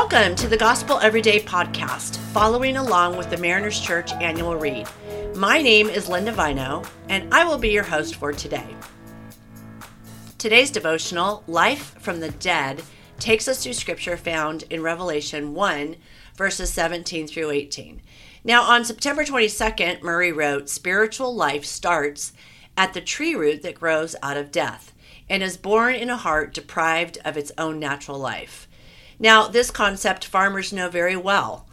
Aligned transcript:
Welcome 0.00 0.36
to 0.36 0.46
the 0.46 0.56
Gospel 0.56 1.00
Everyday 1.00 1.40
podcast, 1.40 2.18
following 2.32 2.76
along 2.76 3.16
with 3.16 3.30
the 3.30 3.36
Mariners 3.36 3.80
Church 3.80 4.12
annual 4.12 4.54
read. 4.54 4.86
My 5.34 5.60
name 5.60 5.88
is 5.88 6.08
Linda 6.08 6.30
Vino, 6.30 6.84
and 7.08 7.34
I 7.34 7.44
will 7.44 7.58
be 7.58 7.70
your 7.70 7.82
host 7.82 8.14
for 8.14 8.32
today. 8.32 8.76
Today's 10.38 10.70
devotional, 10.70 11.42
Life 11.48 11.96
from 11.98 12.20
the 12.20 12.30
Dead, 12.30 12.80
takes 13.18 13.48
us 13.48 13.62
through 13.62 13.72
scripture 13.72 14.16
found 14.16 14.62
in 14.70 14.82
Revelation 14.82 15.52
1, 15.52 15.96
verses 16.36 16.72
17 16.72 17.26
through 17.26 17.50
18. 17.50 18.00
Now, 18.44 18.62
on 18.62 18.84
September 18.84 19.24
22nd, 19.24 20.02
Murray 20.02 20.30
wrote, 20.30 20.68
Spiritual 20.68 21.34
life 21.34 21.64
starts 21.64 22.32
at 22.76 22.94
the 22.94 23.00
tree 23.00 23.34
root 23.34 23.62
that 23.62 23.74
grows 23.74 24.14
out 24.22 24.36
of 24.36 24.52
death 24.52 24.94
and 25.28 25.42
is 25.42 25.56
born 25.56 25.96
in 25.96 26.08
a 26.08 26.16
heart 26.16 26.54
deprived 26.54 27.18
of 27.24 27.36
its 27.36 27.50
own 27.58 27.80
natural 27.80 28.18
life. 28.18 28.68
Now, 29.20 29.48
this 29.48 29.72
concept 29.72 30.24
farmers 30.24 30.72
know 30.72 30.88
very 30.88 31.16
well. 31.16 31.66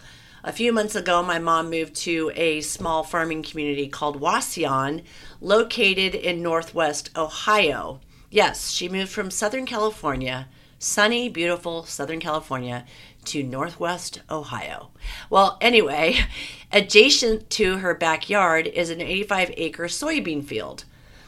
A 0.44 0.52
few 0.52 0.74
months 0.74 0.96
ago, 0.96 1.22
my 1.22 1.38
mom 1.38 1.70
moved 1.70 1.96
to 1.98 2.32
a 2.36 2.62
small 2.62 3.04
farming 3.04 3.44
community 3.44 3.88
called 3.88 4.20
Wauseon, 4.20 5.04
located 5.42 6.16
in 6.16 6.42
northwest 6.42 7.12
Ohio. 7.16 8.00
Yes, 8.32 8.72
she 8.72 8.90
moved 8.90 9.12
from 9.12 9.30
Southern 9.30 9.68
California, 9.68 10.48
sunny, 10.80 11.30
beautiful 11.30 11.84
Southern 11.84 12.20
California, 12.20 12.86
to 13.26 13.44
Northwest 13.44 14.22
Ohio. 14.30 14.90
Well, 15.30 15.58
anyway, 15.62 16.18
adjacent 16.72 17.50
to 17.52 17.78
her 17.78 17.94
backyard 17.94 18.68
is 18.68 18.90
an 18.90 19.02
85 19.02 19.54
acre 19.56 19.86
soybean 19.86 20.44
field. 20.44 20.86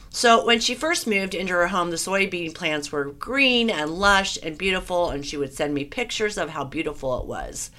So 0.09 0.45
when 0.45 0.59
she 0.59 0.73
first 0.73 1.05
moved 1.05 1.35
into 1.35 1.53
her 1.53 1.67
home, 1.67 1.91
the 1.91 1.97
soybean 1.97 2.55
plants 2.55 2.91
were 2.91 3.05
green 3.05 3.69
and 3.69 3.91
lush 3.91 4.37
and 4.41 4.57
beautiful, 4.57 5.09
and 5.09 5.25
she 5.25 5.37
would 5.37 5.53
send 5.53 5.73
me 5.73 5.83
pictures 5.83 6.37
of 6.37 6.49
how 6.49 6.63
beautiful 6.63 7.19
it 7.19 7.27
was. 7.27 7.71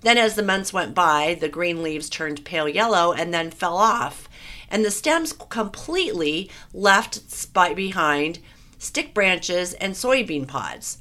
Then, 0.00 0.16
as 0.16 0.34
the 0.34 0.42
months 0.42 0.72
went 0.72 0.94
by, 0.94 1.36
the 1.38 1.48
green 1.48 1.82
leaves 1.82 2.08
turned 2.08 2.44
pale 2.44 2.68
yellow 2.68 3.12
and 3.12 3.32
then 3.32 3.50
fell 3.50 3.76
off, 3.76 4.28
and 4.70 4.84
the 4.84 4.90
stems 4.90 5.32
completely 5.32 6.50
left 6.72 7.20
behind 7.52 8.38
stick 8.78 9.14
branches 9.14 9.74
and 9.74 9.94
soybean 9.94 10.48
pods. 10.48 10.98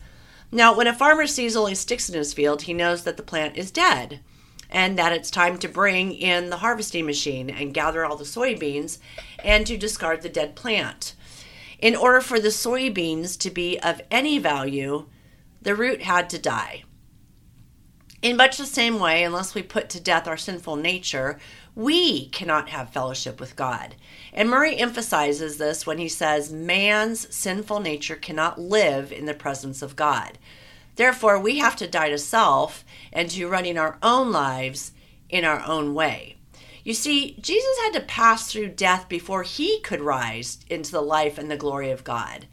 Now, 0.52 0.76
when 0.76 0.88
a 0.88 0.94
farmer 0.94 1.26
sees 1.26 1.56
only 1.56 1.76
sticks 1.76 2.10
in 2.10 2.16
his 2.16 2.34
field, 2.34 2.64
he 2.64 2.74
knows 2.74 3.04
that 3.04 3.18
the 3.18 3.24
plant 3.24 3.58
is 3.58 3.72
dead 3.72 4.20
and 4.72 4.98
that 4.98 5.12
it's 5.12 5.30
time 5.30 5.58
to 5.58 5.68
bring 5.68 6.14
in 6.14 6.50
the 6.50 6.58
harvesting 6.58 7.06
machine 7.06 7.50
and 7.50 7.74
gather 7.74 8.06
all 8.06 8.16
the 8.16 8.24
soybeans 8.24 9.00
and 9.44 9.68
to 9.68 9.78
discard 9.78 10.22
the 10.22 10.30
dead 10.30 10.56
plant. 10.56 11.14
In 11.80 11.96
order 11.96 12.22
for 12.22 12.40
the 12.40 12.50
soybeans 12.50 13.38
to 13.40 13.50
be 13.50 13.80
of 13.80 14.02
any 14.10 14.38
value, 14.38 15.08
the 15.62 15.76
root 15.76 16.04
had 16.04 16.30
to 16.30 16.40
die. 16.40 16.84
In 18.22 18.38
much 18.38 18.58
the 18.58 18.68
same 18.68 19.00
way, 19.00 19.24
unless 19.24 19.56
we 19.56 19.64
put 19.64 19.90
to 19.90 20.00
death 20.00 20.28
our 20.28 20.38
sinful 20.38 20.76
nature, 20.76 21.40
we 21.74 22.28
cannot 22.28 22.70
have 22.70 22.92
fellowship 22.92 23.40
with 23.40 23.56
God. 23.56 23.96
And 24.32 24.48
Murray 24.48 24.78
emphasizes 24.78 25.58
this 25.58 25.88
when 25.88 25.98
he 25.98 26.08
says, 26.08 26.54
Man's 26.54 27.34
sinful 27.34 27.80
nature 27.80 28.16
cannot 28.16 28.60
live 28.60 29.12
in 29.12 29.26
the 29.26 29.34
presence 29.34 29.82
of 29.82 29.96
God. 29.96 30.38
Therefore, 30.96 31.40
we 31.40 31.58
have 31.60 31.76
to 31.78 31.88
die 31.88 32.10
to 32.10 32.18
self 32.18 32.84
and 33.12 33.30
to 33.32 33.48
running 33.48 33.78
our 33.78 33.98
own 34.02 34.32
lives 34.32 34.92
in 35.30 35.46
our 35.46 35.64
own 35.66 35.94
way. 35.94 36.36
You 36.84 36.94
see, 36.94 37.38
Jesus 37.40 37.78
had 37.84 37.94
to 37.94 38.02
pass 38.02 38.52
through 38.52 38.70
death 38.70 39.08
before 39.08 39.44
he 39.44 39.80
could 39.82 40.02
rise 40.02 40.60
into 40.70 40.92
the 40.92 41.02
life 41.02 41.38
and 41.38 41.50
the 41.50 41.58
glory 41.58 41.92
of 41.92 42.04
God. 42.04 42.48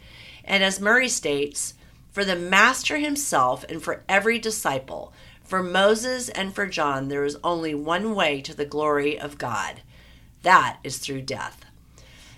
And 0.44 0.62
as 0.62 0.80
Murray 0.80 1.08
states, 1.08 1.74
for 2.10 2.24
the 2.24 2.36
Master 2.36 2.98
himself 2.98 3.64
and 3.68 3.82
for 3.82 4.04
every 4.08 4.38
disciple, 4.38 5.12
for 5.42 5.62
Moses 5.62 6.28
and 6.28 6.54
for 6.54 6.66
John, 6.66 7.08
there 7.08 7.24
is 7.24 7.38
only 7.42 7.74
one 7.74 8.14
way 8.14 8.42
to 8.42 8.54
the 8.54 8.66
glory 8.66 9.18
of 9.18 9.38
God. 9.38 9.80
That 10.42 10.78
is 10.84 10.98
through 10.98 11.22
death. 11.22 11.64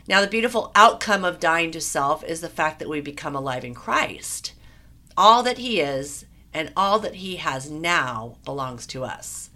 Now, 0.06 0.20
the 0.20 0.26
beautiful 0.26 0.72
outcome 0.74 1.24
of 1.24 1.40
dying 1.40 1.70
to 1.72 1.80
self 1.80 2.24
is 2.24 2.40
the 2.40 2.48
fact 2.48 2.78
that 2.78 2.88
we 2.88 3.00
become 3.00 3.34
alive 3.34 3.64
in 3.64 3.74
Christ. 3.74 4.52
All 5.20 5.42
that 5.42 5.58
He 5.58 5.82
is 5.82 6.24
and 6.54 6.72
all 6.74 6.98
that 7.00 7.16
He 7.16 7.36
has 7.36 7.70
now 7.70 8.38
belongs 8.46 8.86
to 8.86 9.04
us. 9.04 9.50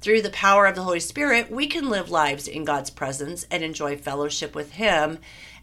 Through 0.00 0.22
the 0.22 0.30
power 0.30 0.66
of 0.66 0.76
the 0.76 0.84
Holy 0.84 1.00
Spirit, 1.00 1.50
we 1.50 1.66
can 1.66 1.90
live 1.90 2.12
lives 2.12 2.46
in 2.46 2.64
God's 2.64 2.90
presence 2.90 3.44
and 3.50 3.64
enjoy 3.64 3.96
fellowship 3.96 4.54
with 4.54 4.74
Him 4.74 5.18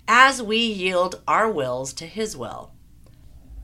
as 0.06 0.44
we 0.44 0.58
yield 0.58 1.22
our 1.30 1.50
wills 1.50 1.94
to 1.94 2.06
His 2.06 2.35
will. 2.35 2.74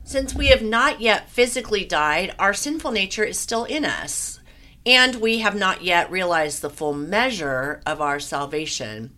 Since 0.04 0.34
we 0.34 0.46
have 0.46 0.62
not 0.62 1.02
yet 1.02 1.28
physically 1.28 1.84
died, 1.84 2.34
our 2.38 2.54
sinful 2.54 2.92
nature 2.92 3.24
is 3.24 3.38
still 3.38 3.64
in 3.64 3.84
us, 3.84 4.40
and 4.86 5.16
we 5.16 5.40
have 5.40 5.54
not 5.54 5.84
yet 5.84 6.10
realized 6.10 6.62
the 6.62 6.70
full 6.70 6.94
measure 6.94 7.82
of 7.84 8.00
our 8.00 8.20
salvation. 8.20 9.14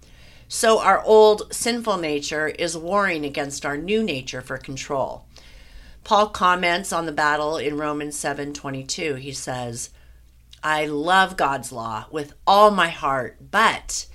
So, 0.49 0.81
our 0.81 1.01
old 1.05 1.55
sinful 1.55 1.99
nature 1.99 2.49
is 2.49 2.77
warring 2.77 3.25
against 3.25 3.65
our 3.65 3.77
new 3.77 4.03
nature 4.03 4.43
for 4.43 4.59
control. 4.59 5.26
Paul 6.07 6.29
comments 6.29 6.93
on 6.93 7.07
the 7.07 7.11
battle 7.11 7.57
in 7.57 7.79
Romans 7.79 8.17
7:22. 8.17 9.17
He 9.17 9.33
says, 9.33 9.91
"I 10.63 10.87
love 10.87 11.37
God's 11.37 11.73
law 11.73 12.07
with 12.13 12.33
all 12.47 12.71
my 12.71 12.91
heart, 12.91 13.51
but 13.51 14.07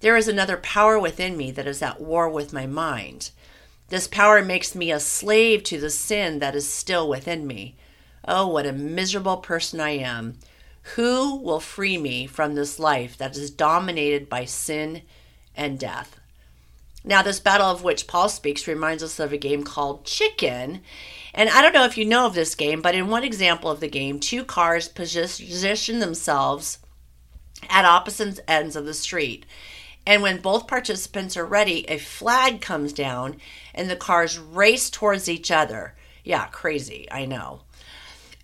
there 0.00 0.16
is 0.16 0.26
another 0.26 0.56
power 0.56 0.98
within 0.98 1.36
me 1.36 1.50
that 1.50 1.66
is 1.66 1.82
at 1.82 2.00
war 2.00 2.30
with 2.30 2.54
my 2.54 2.66
mind. 2.66 3.30
This 3.90 4.08
power 4.08 4.42
makes 4.42 4.74
me 4.74 4.90
a 4.90 4.98
slave 4.98 5.62
to 5.64 5.78
the 5.78 5.90
sin 5.90 6.38
that 6.38 6.56
is 6.56 6.72
still 6.72 7.06
within 7.06 7.46
me. 7.46 7.76
Oh, 8.26 8.46
what 8.46 8.64
a 8.64 8.72
miserable 8.72 9.36
person 9.36 9.80
I 9.80 9.98
am. 9.98 10.38
Who 10.94 11.34
will 11.34 11.60
free 11.60 11.98
me 11.98 12.26
from 12.26 12.54
this 12.54 12.78
life 12.78 13.18
that 13.18 13.36
is 13.36 13.50
dominated 13.50 14.30
by 14.30 14.46
sin 14.46 15.02
and 15.54 15.78
death?" 15.78 16.18
Now, 17.06 17.20
this 17.20 17.38
battle 17.38 17.66
of 17.66 17.82
which 17.82 18.06
Paul 18.06 18.30
speaks 18.30 18.66
reminds 18.66 19.02
us 19.02 19.20
of 19.20 19.30
a 19.30 19.36
game 19.36 19.62
called 19.62 20.06
Chicken. 20.06 20.80
And 21.34 21.50
I 21.50 21.62
don't 21.62 21.74
know 21.74 21.84
if 21.84 21.98
you 21.98 22.04
know 22.04 22.26
of 22.26 22.34
this 22.34 22.54
game, 22.54 22.80
but 22.80 22.94
in 22.94 23.08
one 23.08 23.24
example 23.24 23.70
of 23.70 23.80
the 23.80 23.88
game, 23.88 24.20
two 24.20 24.44
cars 24.44 24.88
position 24.88 25.98
themselves 25.98 26.78
at 27.68 27.84
opposite 27.84 28.38
ends 28.46 28.76
of 28.76 28.86
the 28.86 28.94
street. 28.94 29.44
And 30.06 30.22
when 30.22 30.40
both 30.40 30.68
participants 30.68 31.36
are 31.36 31.44
ready, 31.44 31.88
a 31.88 31.98
flag 31.98 32.60
comes 32.60 32.92
down 32.92 33.36
and 33.74 33.90
the 33.90 33.96
cars 33.96 34.38
race 34.38 34.90
towards 34.90 35.28
each 35.28 35.50
other. 35.50 35.94
Yeah, 36.22 36.46
crazy, 36.46 37.08
I 37.10 37.24
know. 37.24 37.62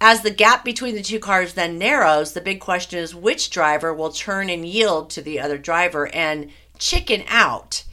As 0.01 0.23
the 0.23 0.31
gap 0.31 0.65
between 0.65 0.95
the 0.95 1.03
two 1.03 1.19
cars 1.21 1.53
then 1.55 1.79
narrows, 1.79 2.33
the 2.33 2.41
big 2.41 2.59
question 2.61 2.99
is 2.99 3.15
which 3.15 3.51
driver 3.51 3.93
will 3.93 4.11
turn 4.11 4.49
and 4.49 4.67
yield 4.67 5.11
to 5.11 5.23
the 5.23 5.39
other 5.39 5.59
driver 5.59 6.09
and 6.15 6.51
chicken 6.79 7.23
out 7.29 7.85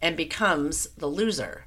and 0.00 0.16
becomes 0.16 0.86
the 0.96 1.08
loser. 1.08 1.66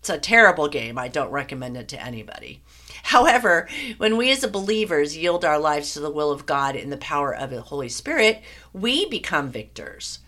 It's 0.00 0.08
a 0.08 0.18
terrible 0.18 0.68
game. 0.68 0.98
I 0.98 1.08
don't 1.08 1.30
recommend 1.30 1.76
it 1.76 1.88
to 1.88 2.02
anybody. 2.02 2.62
However, 3.04 3.68
when 3.98 4.16
we 4.16 4.30
as 4.30 4.44
believers 4.46 5.16
yield 5.16 5.44
our 5.44 5.58
lives 5.58 5.92
to 5.92 6.00
the 6.00 6.10
will 6.10 6.30
of 6.30 6.46
God 6.46 6.74
in 6.74 6.88
the 6.88 6.96
power 6.96 7.34
of 7.34 7.50
the 7.50 7.60
Holy 7.60 7.90
Spirit, 7.90 8.42
we 8.72 9.06
become 9.06 9.50
victors. 9.50 10.20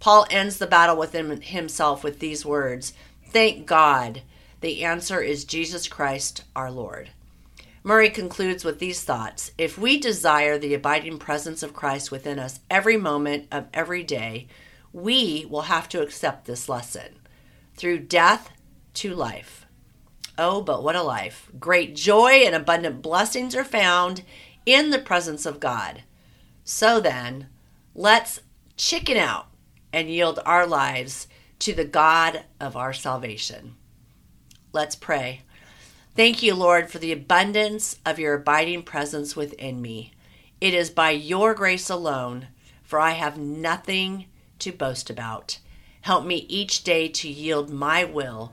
Paul 0.00 0.26
ends 0.30 0.56
the 0.56 0.66
battle 0.66 0.96
within 0.96 1.42
himself 1.42 2.02
with 2.02 2.20
these 2.20 2.46
words 2.46 2.94
Thank 3.26 3.66
God. 3.66 4.22
The 4.62 4.82
answer 4.84 5.20
is 5.20 5.44
Jesus 5.44 5.86
Christ 5.86 6.44
our 6.56 6.70
Lord. 6.70 7.10
Murray 7.82 8.08
concludes 8.08 8.64
with 8.64 8.78
these 8.78 9.04
thoughts 9.04 9.52
If 9.58 9.76
we 9.76 9.98
desire 9.98 10.58
the 10.58 10.72
abiding 10.72 11.18
presence 11.18 11.62
of 11.62 11.74
Christ 11.74 12.10
within 12.10 12.38
us 12.38 12.60
every 12.70 12.96
moment 12.96 13.46
of 13.52 13.66
every 13.74 14.04
day, 14.04 14.48
we 14.92 15.46
will 15.50 15.62
have 15.62 15.88
to 15.90 16.00
accept 16.00 16.46
this 16.46 16.68
lesson 16.68 17.16
through 17.76 17.98
death 18.00 18.50
to 18.98 19.14
life. 19.14 19.64
Oh, 20.36 20.60
but 20.60 20.82
what 20.82 20.96
a 20.96 21.02
life! 21.02 21.50
Great 21.58 21.94
joy 21.94 22.42
and 22.44 22.54
abundant 22.54 23.00
blessings 23.00 23.54
are 23.54 23.64
found 23.64 24.22
in 24.66 24.90
the 24.90 24.98
presence 24.98 25.46
of 25.46 25.60
God. 25.60 26.02
So 26.64 27.00
then, 27.00 27.46
let's 27.94 28.40
chicken 28.76 29.16
out 29.16 29.46
and 29.92 30.10
yield 30.10 30.40
our 30.44 30.66
lives 30.66 31.28
to 31.60 31.72
the 31.72 31.84
God 31.84 32.44
of 32.60 32.76
our 32.76 32.92
salvation. 32.92 33.76
Let's 34.72 34.96
pray. 34.96 35.42
Thank 36.16 36.42
you, 36.42 36.54
Lord, 36.54 36.90
for 36.90 36.98
the 36.98 37.12
abundance 37.12 37.98
of 38.04 38.18
your 38.18 38.34
abiding 38.34 38.82
presence 38.82 39.36
within 39.36 39.80
me. 39.80 40.12
It 40.60 40.74
is 40.74 40.90
by 40.90 41.10
your 41.10 41.54
grace 41.54 41.88
alone, 41.88 42.48
for 42.82 42.98
I 42.98 43.12
have 43.12 43.38
nothing 43.38 44.26
to 44.58 44.72
boast 44.72 45.08
about. 45.08 45.58
Help 46.00 46.24
me 46.24 46.46
each 46.48 46.82
day 46.82 47.06
to 47.08 47.28
yield 47.28 47.70
my 47.70 48.04
will 48.04 48.52